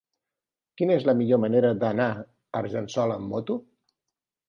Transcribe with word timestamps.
Quina 0.81 0.95
és 1.01 1.05
la 1.09 1.15
millor 1.19 1.43
manera 1.45 1.71
d'anar 1.85 2.09
a 2.17 2.27
Argençola 2.65 3.23
amb 3.23 3.33
moto? 3.37 3.63